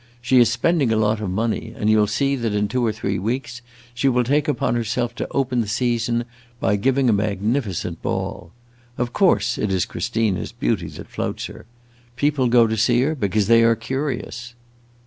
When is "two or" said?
2.67-2.91